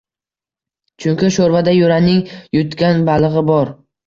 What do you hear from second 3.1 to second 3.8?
balig‘i bor